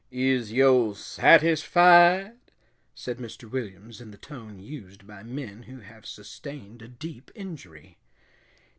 [0.09, 2.35] "Is yo' satisfied?"
[2.95, 3.47] said Mr.
[3.47, 7.99] Williams, in the tone used by men who have sustained a deep injury.